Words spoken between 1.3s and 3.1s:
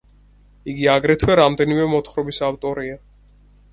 რამდენიმე მოთხრობის ავტორია.